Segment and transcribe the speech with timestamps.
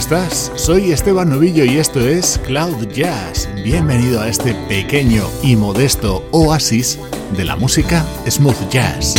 [0.00, 0.50] Estás?
[0.56, 3.50] Soy Esteban Novillo y esto es Cloud Jazz.
[3.62, 6.98] Bienvenido a este pequeño y modesto oasis
[7.36, 9.14] de la música smooth jazz.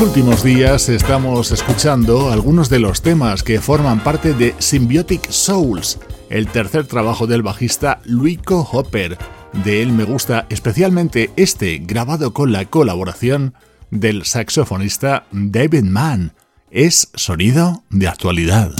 [0.00, 5.98] Últimos días estamos escuchando algunos de los temas que forman parte de Symbiotic Souls,
[6.30, 9.18] el tercer trabajo del bajista Luico Hopper.
[9.64, 13.54] De él me gusta especialmente este, grabado con la colaboración
[13.90, 16.32] del saxofonista David Mann.
[16.70, 18.72] Es sonido de actualidad.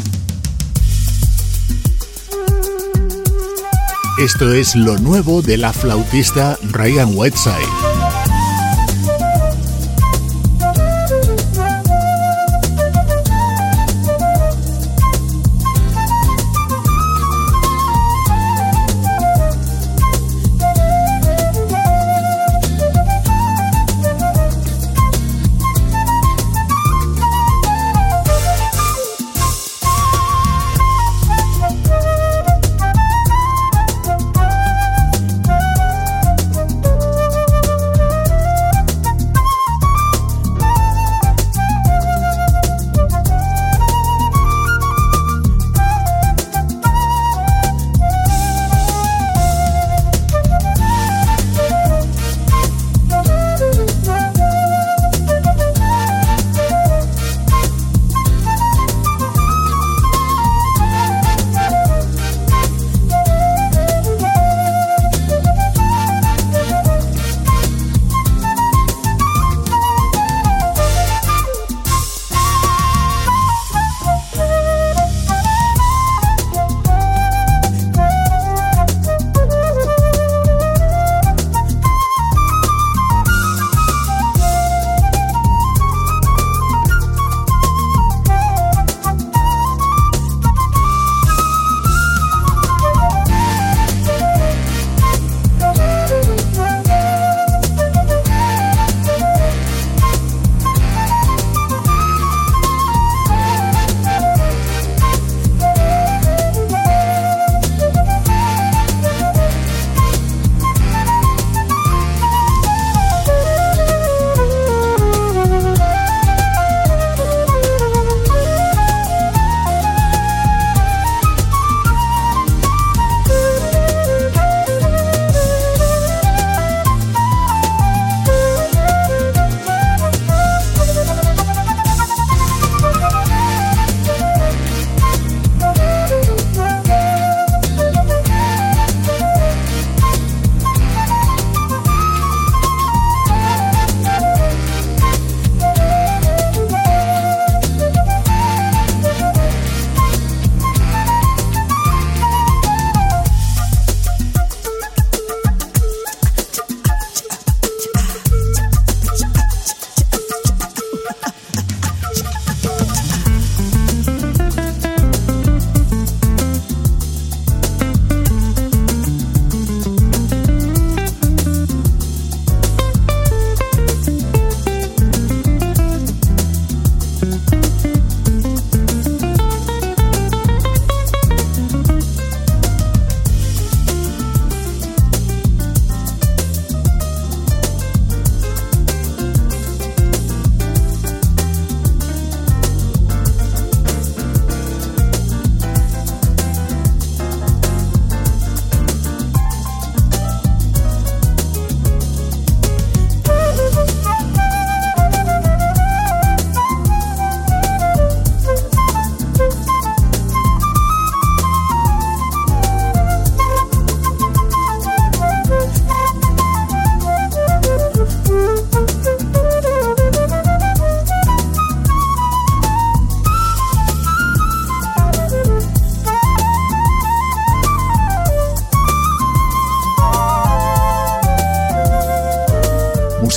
[4.18, 7.93] Esto es lo nuevo de la flautista Ryan Whiteside.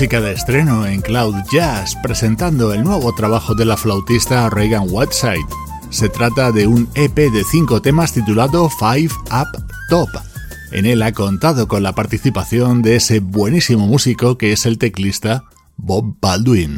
[0.07, 5.45] Música de estreno en Cloud Jazz, presentando el nuevo trabajo de la flautista Reagan Whiteside.
[5.89, 10.07] Se trata de un EP de cinco temas titulado Five Up Top.
[10.71, 15.43] En él ha contado con la participación de ese buenísimo músico que es el teclista
[15.75, 16.77] Bob Baldwin.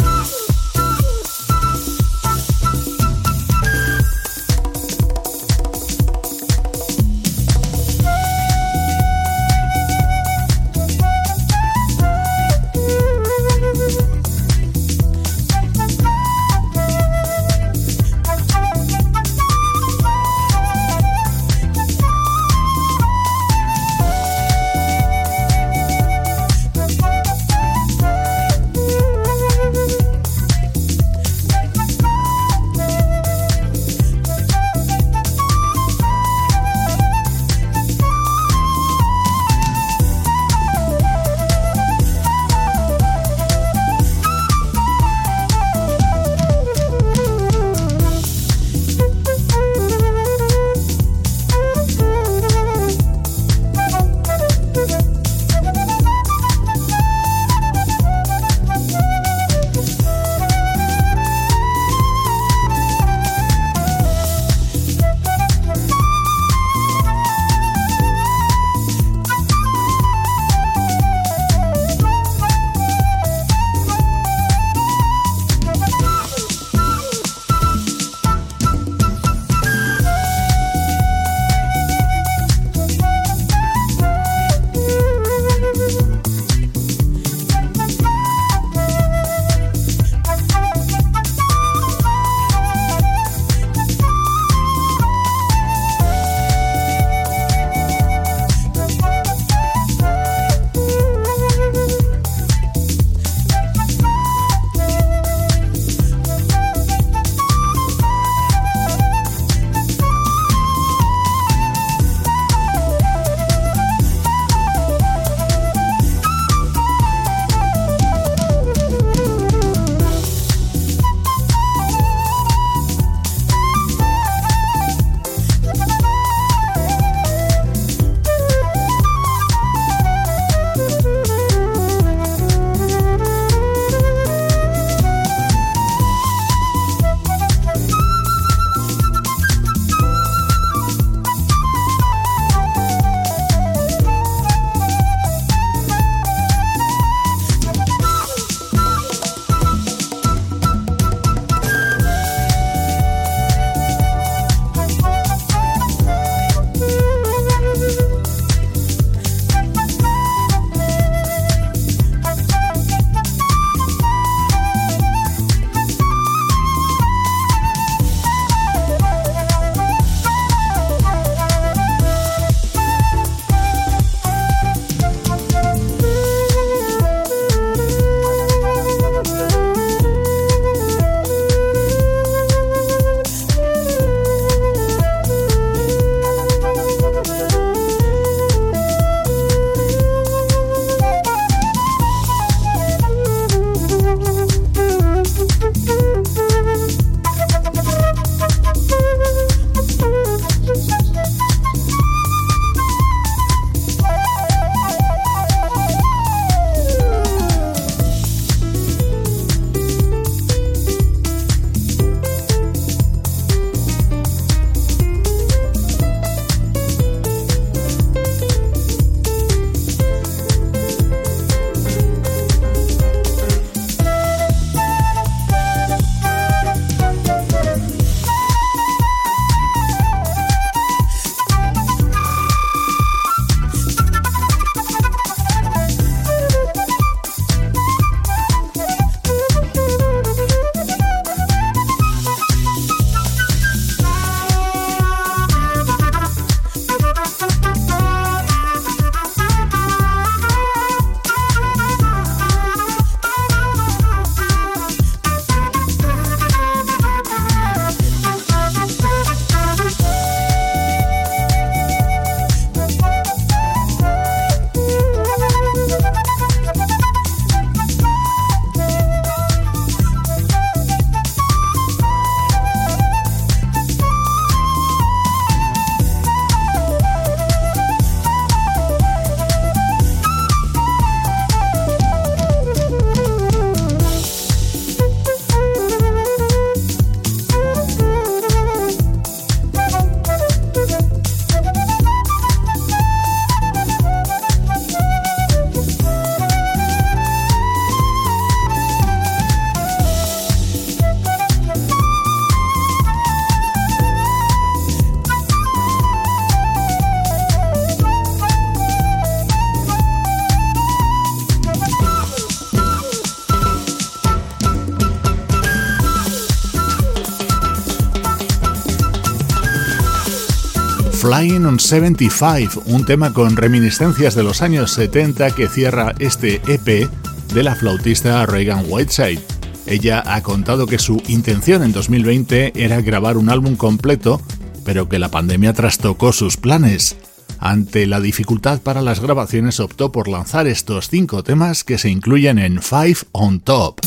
[321.39, 327.09] Flying on 75, un tema con reminiscencias de los años 70 que cierra este EP
[327.53, 329.39] de la flautista Reagan Whiteside.
[329.85, 334.41] Ella ha contado que su intención en 2020 era grabar un álbum completo,
[334.83, 337.15] pero que la pandemia trastocó sus planes.
[337.57, 342.59] Ante la dificultad para las grabaciones optó por lanzar estos cinco temas que se incluyen
[342.59, 344.01] en Five on Top.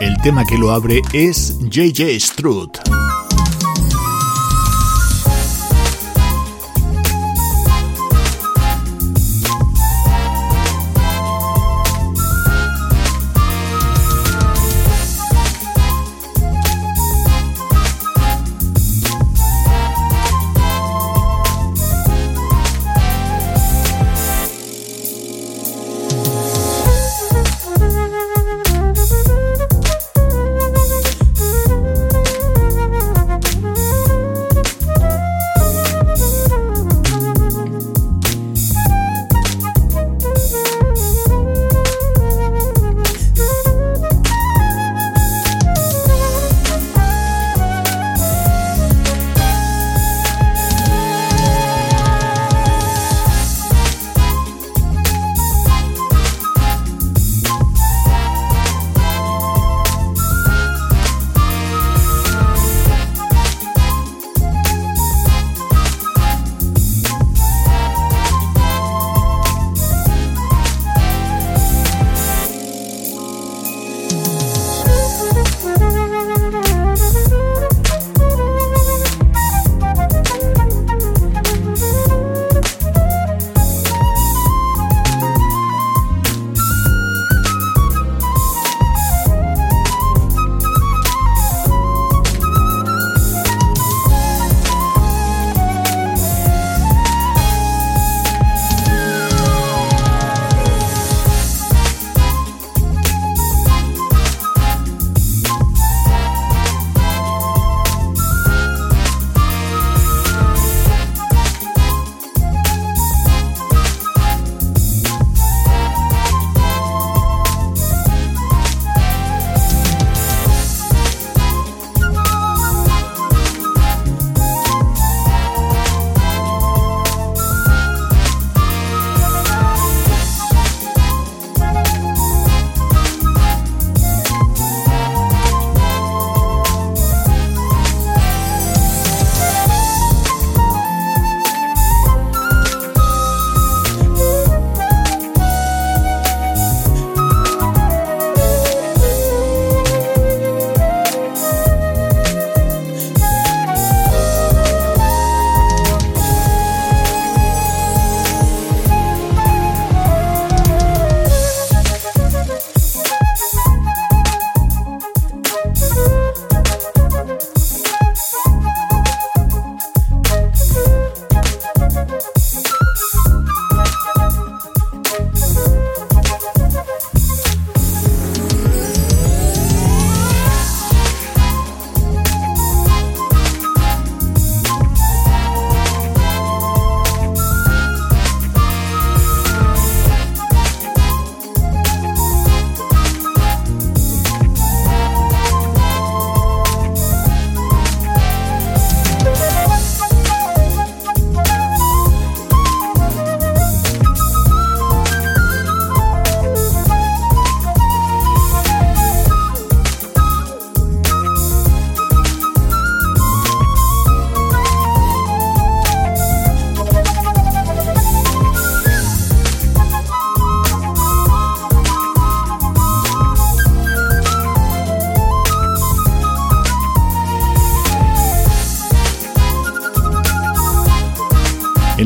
[0.00, 2.85] El tema que lo abre es JJ Struth.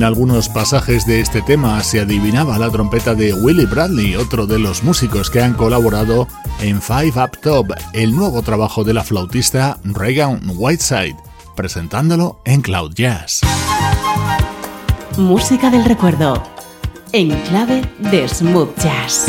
[0.01, 4.59] En algunos pasajes de este tema se adivinaba la trompeta de Willie Bradley, otro de
[4.59, 6.27] los músicos que han colaborado
[6.59, 11.19] en Five Up Top, el nuevo trabajo de la flautista Reagan Whiteside,
[11.55, 13.43] presentándolo en Cloud Jazz.
[15.19, 16.43] Música del recuerdo,
[17.13, 19.27] en clave de smooth jazz.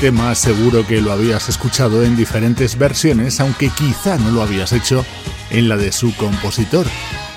[0.00, 5.04] Tema seguro que lo habías escuchado en diferentes versiones, aunque quizá no lo habías hecho
[5.50, 6.86] en la de su compositor,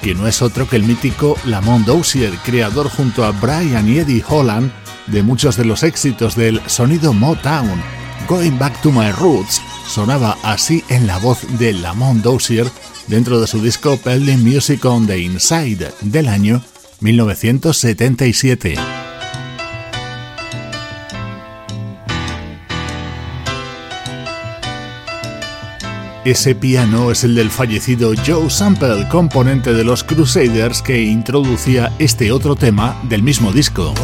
[0.04, 4.24] que no es otro que el mítico Lamont Dozier, creador junto a Brian y Eddie
[4.28, 4.72] Holland
[5.08, 7.82] de muchos de los éxitos del sonido Motown.
[8.28, 12.68] Going Back to My Roots sonaba así en la voz de Lamont Dozier
[13.08, 16.62] dentro de su disco Pelling Music on the Inside del año
[17.00, 19.01] 1977.
[26.24, 32.32] Ese piano es el del fallecido Joe Sample, componente de los Crusaders que introducía este
[32.32, 33.96] otro tema del mismo disco.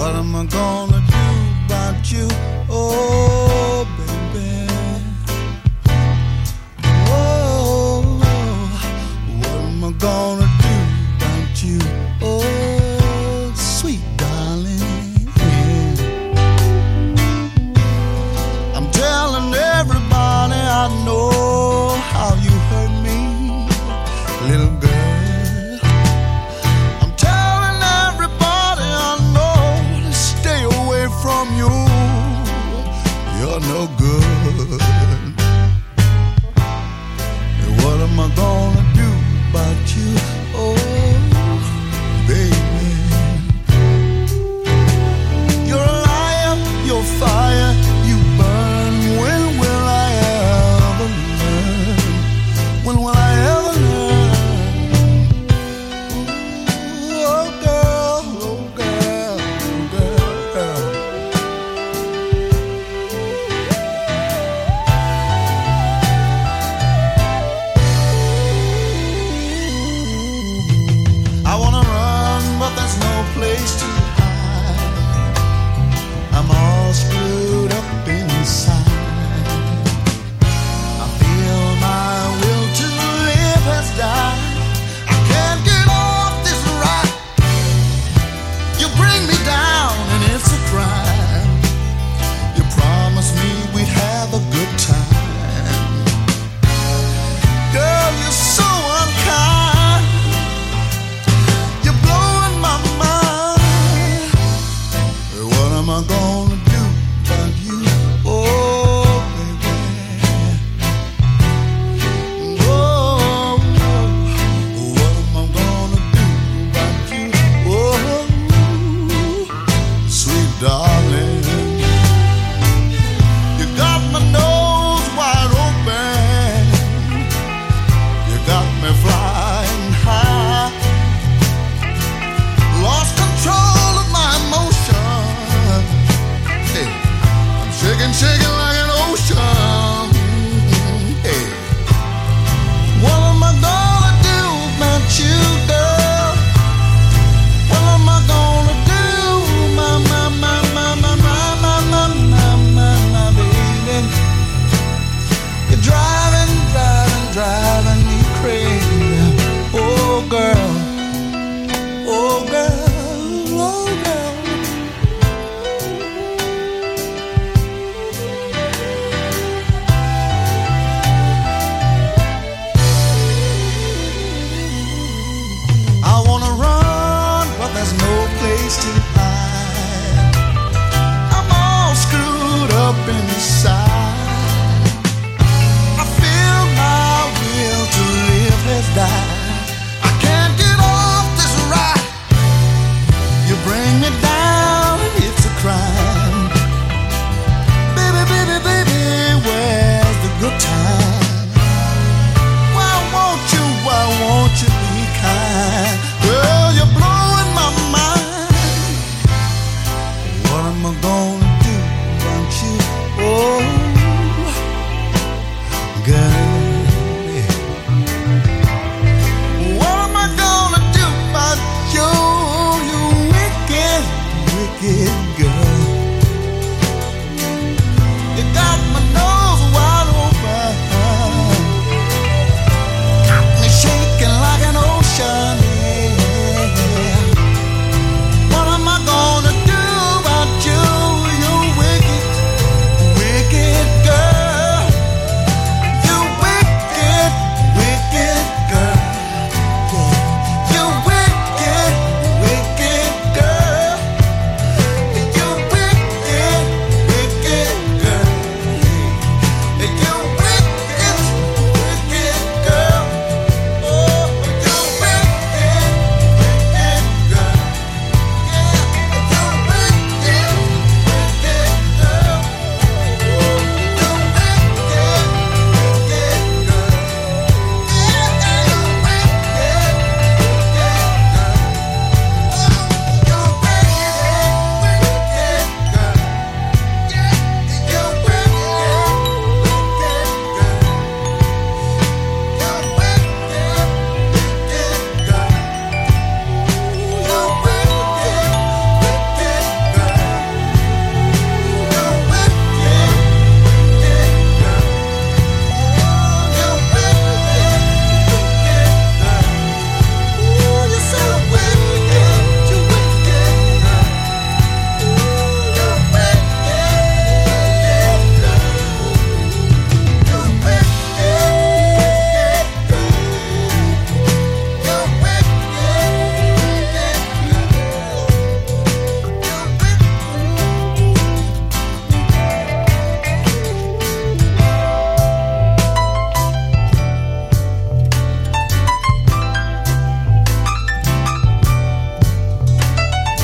[228.97, 229.26] I know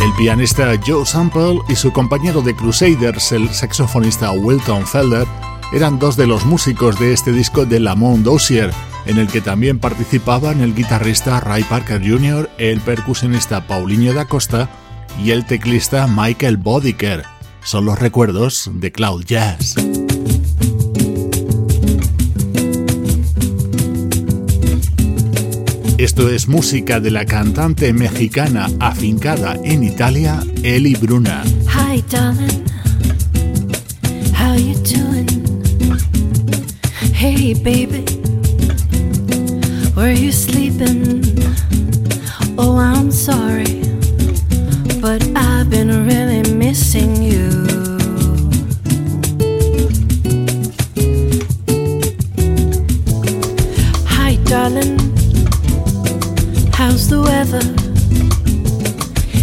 [0.03, 5.25] El pianista Joe Sample y su compañero de Crusaders, el saxofonista Wilton Felder,
[5.71, 8.69] eran dos de los músicos de este disco de Lamont Dozier,
[9.05, 14.69] en el que también participaban el guitarrista Ray Parker Jr., el percusionista Paulinho da Costa
[15.23, 17.23] y el teclista Michael Bodiker.
[17.63, 19.75] Son los recuerdos de Cloud Jazz.
[26.03, 31.45] Esto es música de la cantante mexicana afincada en Italia, Eli Bruna.
[31.69, 32.65] Hi, darling.
[34.37, 35.29] How you doing?
[37.13, 38.03] Hey, baby.
[39.95, 41.23] Were you sleeping?
[42.57, 43.81] Oh, I'm sorry.
[44.99, 47.47] But I've been really missing you.
[54.05, 55.02] Hi, darling.
[56.85, 57.63] How's the weather?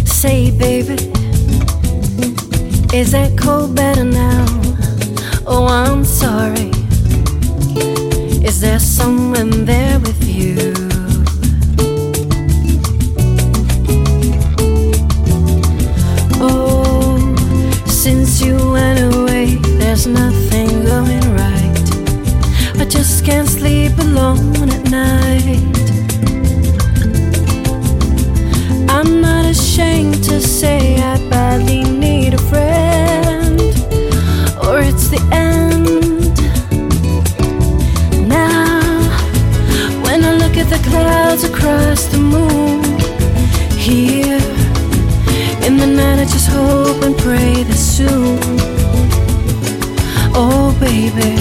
[0.05, 0.93] Say, baby,
[2.95, 4.45] is that cold better now?
[5.47, 6.69] Oh, I'm sorry.
[8.45, 10.71] Is there someone there with you?
[16.39, 17.17] Oh,
[17.87, 22.79] since you went away, there's nothing going right.
[22.79, 25.70] I just can't sleep alone at night.
[30.61, 33.59] Say I badly need a friend,
[34.63, 36.37] or it's the end.
[38.29, 38.83] Now,
[40.05, 42.83] when I look at the clouds across the moon,
[43.87, 44.43] here
[45.65, 48.37] in the night, I just hope and pray that soon.
[50.35, 51.33] Oh, baby,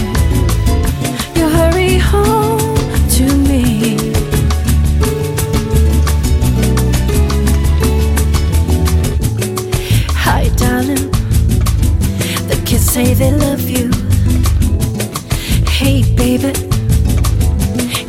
[16.38, 16.52] baby.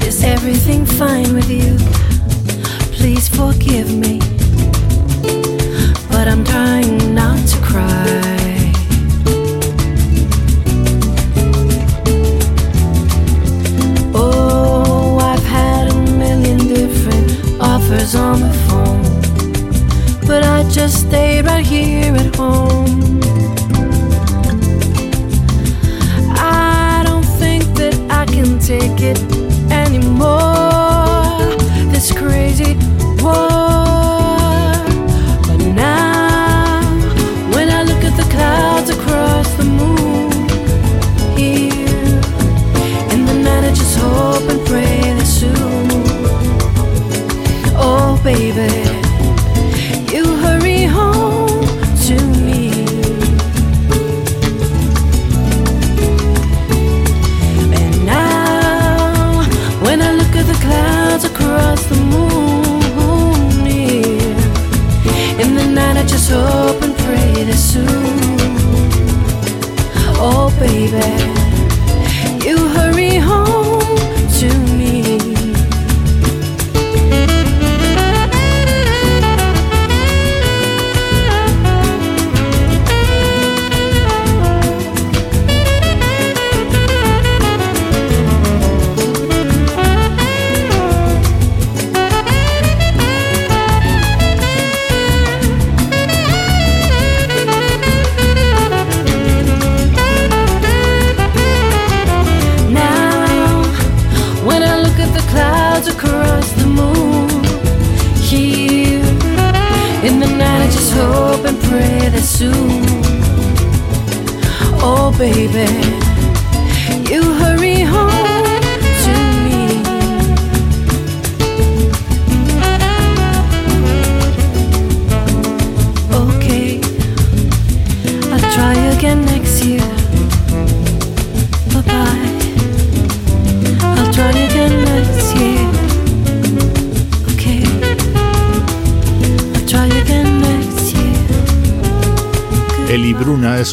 [0.06, 1.76] Is everything fine with you?
[2.94, 4.31] Please forgive me.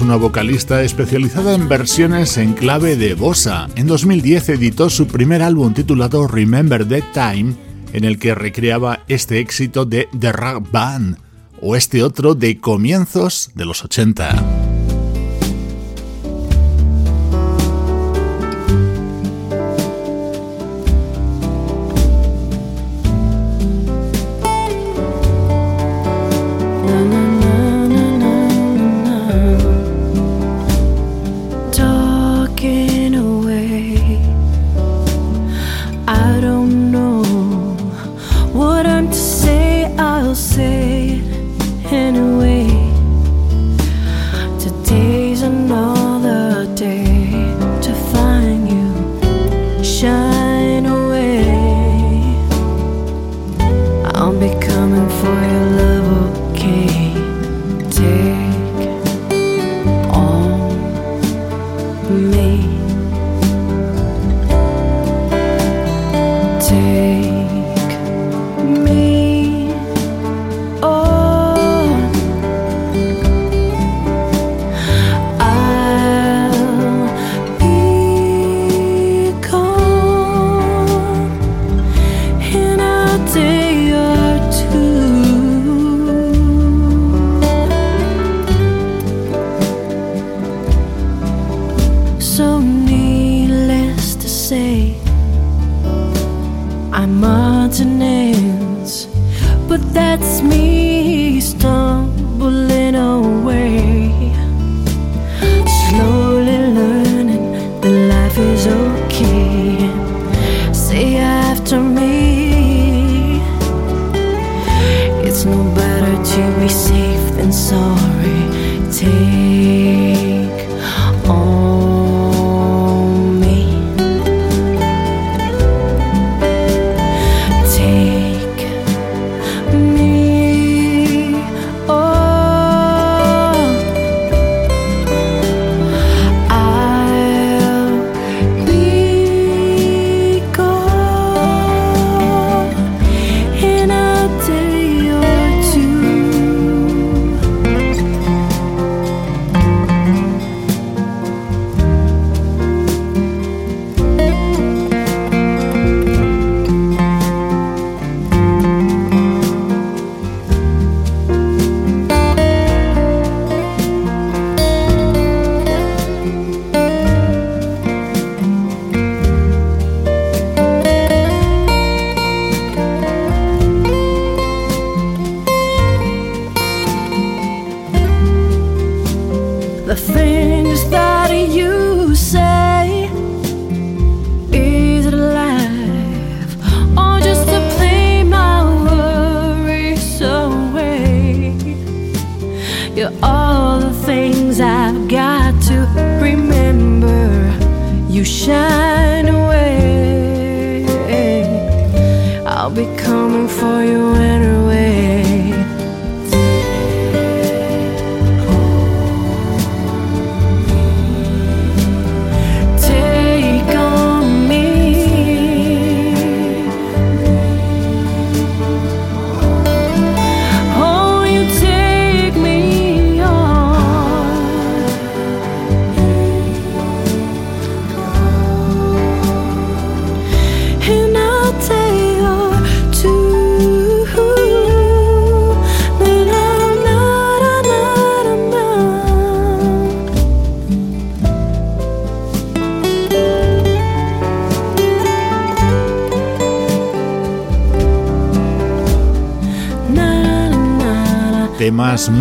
[0.09, 3.69] Una vocalista especializada en versiones en clave de bossa.
[3.77, 7.55] En 2010 editó su primer álbum titulado Remember That Time,
[7.93, 11.19] en el que recreaba este éxito de The Rock Band
[11.61, 14.58] o este otro de comienzos de los 80.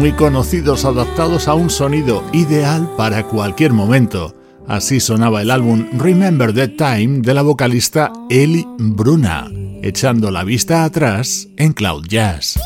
[0.08, 4.34] Muy conocidos adaptados a un sonido ideal para cualquier momento.
[4.66, 9.51] Así sonaba el álbum Remember That Time de la vocalista Ellie Bruna,
[9.84, 12.58] echando la vista atrás en Cloud Jazz.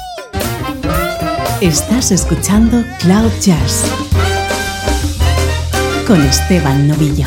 [1.62, 3.86] Estás escuchando Cloud Jazz
[6.06, 7.26] con Esteban Novillo.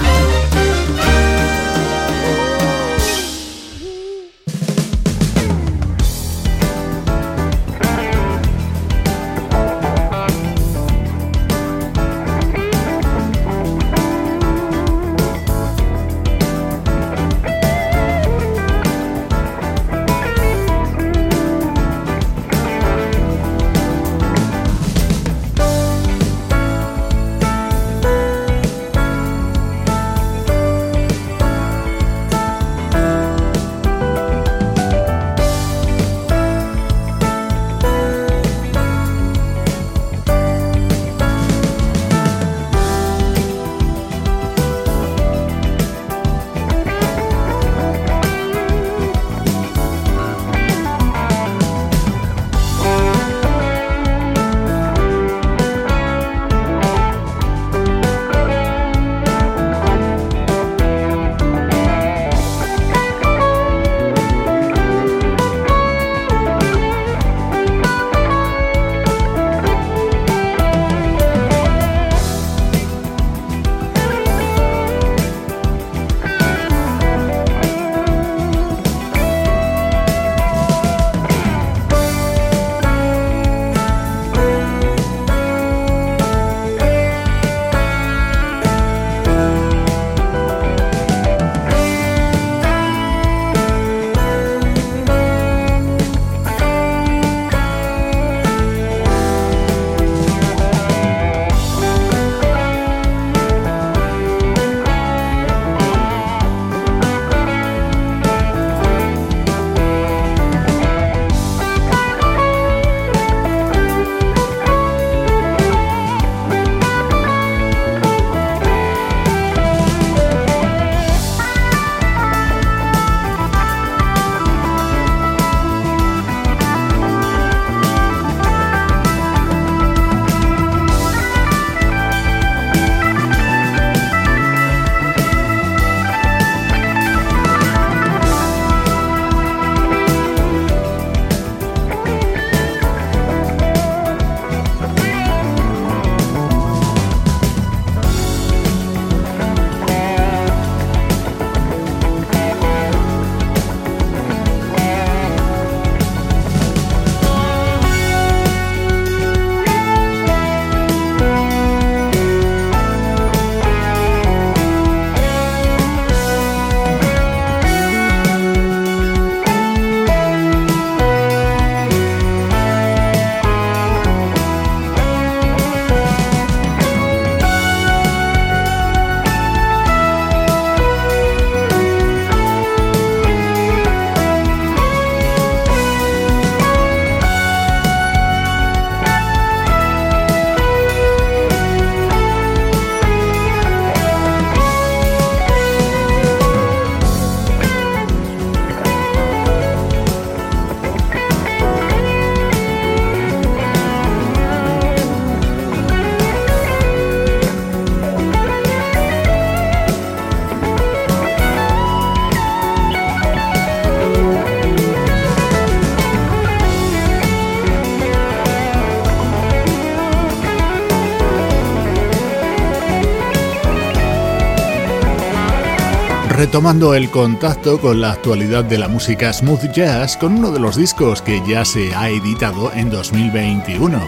[226.55, 230.77] Retomando el contacto con la actualidad de la música smooth jazz con uno de los
[230.77, 234.01] discos que ya se ha editado en 2021.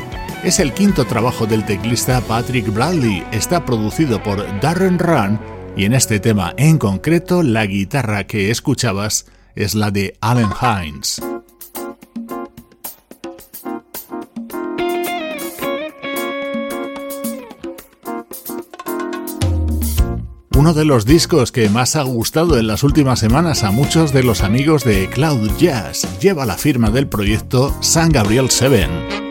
[0.45, 5.41] Es el quinto trabajo del teclista Patrick Bradley, está producido por Darren Run
[5.77, 9.27] y en este tema en concreto la guitarra que escuchabas
[9.57, 11.21] es la de Allen Hines.
[20.57, 24.23] Uno de los discos que más ha gustado en las últimas semanas a muchos de
[24.23, 26.09] los amigos de Cloud Jazz.
[26.19, 29.26] Lleva la firma del proyecto San Gabriel 7.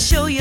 [0.00, 0.39] show you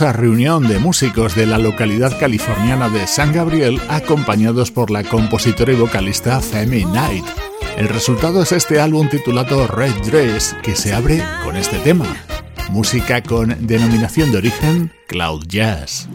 [0.00, 5.76] reunión de músicos de la localidad californiana de San Gabriel acompañados por la compositora y
[5.76, 7.24] vocalista Femi Knight.
[7.76, 12.06] El resultado es este álbum titulado Red Dress que se abre con este tema,
[12.70, 16.08] música con denominación de origen Cloud Jazz.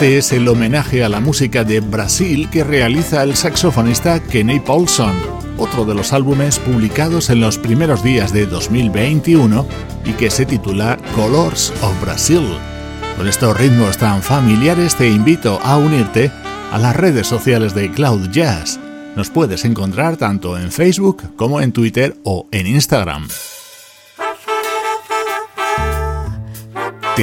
[0.00, 5.12] Este es el homenaje a la música de Brasil que realiza el saxofonista Kenny Paulson,
[5.58, 9.66] otro de los álbumes publicados en los primeros días de 2021
[10.06, 12.48] y que se titula Colors of Brazil.
[13.18, 16.32] Con estos ritmos tan familiares te invito a unirte
[16.72, 18.80] a las redes sociales de Cloud Jazz.
[19.16, 23.28] Nos puedes encontrar tanto en Facebook como en Twitter o en Instagram.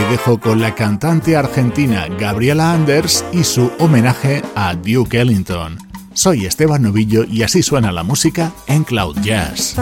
[0.04, 5.78] Dejo con la cantante argentina Gabriela Anders y su homenaje a Duke Ellington.
[6.14, 9.76] Soy Esteban Novillo y así suena la música en Cloud Jazz.